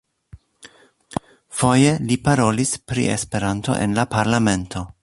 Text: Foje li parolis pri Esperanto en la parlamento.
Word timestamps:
Foje 1.59 1.91
li 2.07 2.17
parolis 2.29 2.75
pri 2.93 3.07
Esperanto 3.19 3.79
en 3.87 3.95
la 4.01 4.11
parlamento. 4.19 4.89